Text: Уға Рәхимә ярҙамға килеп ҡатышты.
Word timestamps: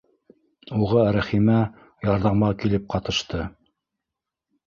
Уға 0.85 1.01
Рәхимә 1.17 1.57
ярҙамға 2.09 2.49
килеп 2.63 2.87
ҡатышты. 2.95 3.45